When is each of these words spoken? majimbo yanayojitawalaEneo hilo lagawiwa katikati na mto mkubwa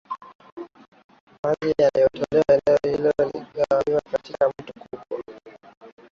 majimbo 1.43 1.81
yanayojitawalaEneo 1.83 2.77
hilo 2.97 3.11
lagawiwa 3.55 4.01
katikati 4.01 4.33
na 4.41 4.47
mto 4.49 4.73
mkubwa 4.75 5.23